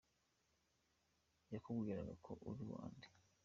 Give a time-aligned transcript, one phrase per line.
[1.53, 3.07] Yakubwiraga ko uri uwa nde?